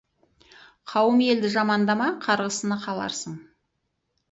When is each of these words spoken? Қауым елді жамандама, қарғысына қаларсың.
Қауым 0.93 1.21
елді 1.25 1.51
жамандама, 1.57 2.09
қарғысына 2.25 2.81
қаларсың. 2.89 3.39